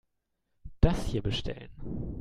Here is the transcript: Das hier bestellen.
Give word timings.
Das 0.81 1.05
hier 1.05 1.21
bestellen. 1.21 1.69